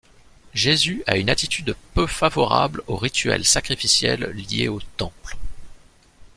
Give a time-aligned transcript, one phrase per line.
[0.55, 5.37] Jesus a une attitude peu favorable aux rituels sacrificiels liés au temple.